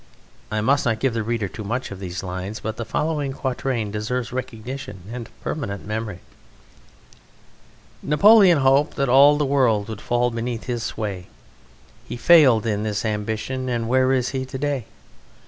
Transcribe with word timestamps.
I 0.49 0.61
must 0.61 0.83
not 0.83 0.99
give 0.99 1.13
the 1.13 1.21
reader 1.21 1.47
too 1.47 1.63
much 1.63 1.91
of 1.91 1.99
these 1.99 2.23
lines, 2.23 2.59
but 2.59 2.77
the 2.77 2.85
following 2.85 3.33
quatrain 3.33 3.91
deserves 3.91 4.33
recognition 4.33 5.01
and 5.13 5.27
a 5.27 5.43
permanent 5.43 5.85
memory: 5.85 6.21
Napoleon 8.01 8.57
hoped 8.57 8.97
that 8.97 9.09
all 9.09 9.37
the 9.37 9.45
world 9.45 9.87
would 9.89 10.01
fall 10.01 10.31
beneath 10.31 10.63
his 10.63 10.81
sway. 10.81 11.27
He 12.03 12.17
failed 12.17 12.65
in 12.65 12.81
this 12.81 13.05
ambition; 13.05 13.69
and 13.69 13.87
where 13.87 14.11
is 14.11 14.29
he 14.29 14.43
to 14.43 14.57
day? 14.57 14.85